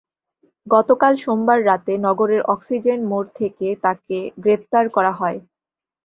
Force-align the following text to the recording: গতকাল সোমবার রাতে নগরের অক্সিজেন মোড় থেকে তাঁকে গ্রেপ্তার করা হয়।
গতকাল 0.67 1.13
সোমবার 1.15 1.59
রাতে 1.65 1.93
নগরের 2.05 2.41
অক্সিজেন 2.53 2.99
মোড় 3.05 3.29
থেকে 3.35 3.67
তাঁকে 3.83 4.17
গ্রেপ্তার 4.37 4.85
করা 4.95 5.11
হয়। 5.13 5.39